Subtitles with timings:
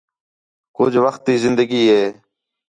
[0.75, 2.03] کُجھ وخت تی زندگی ہے